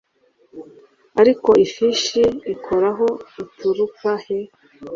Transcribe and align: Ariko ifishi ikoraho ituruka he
Ariko 1.21 1.49
ifishi 1.65 2.21
ikoraho 2.53 3.07
ituruka 3.41 4.11
he 4.25 4.39